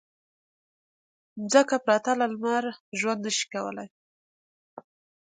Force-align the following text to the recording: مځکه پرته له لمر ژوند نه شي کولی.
مځکه 1.41 1.75
پرته 1.85 2.11
له 2.19 2.25
لمر 2.33 2.63
ژوند 2.99 3.19
نه 3.25 3.31
شي 3.37 3.45
کولی. 3.53 3.87